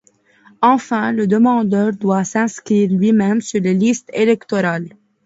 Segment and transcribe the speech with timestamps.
[0.63, 4.89] Enfin, le demandeur doit s’inscrire lui-même sur les listes électorales.